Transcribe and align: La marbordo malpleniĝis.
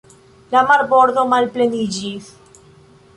La 0.53 0.61
marbordo 0.69 1.25
malpleniĝis. 1.35 2.31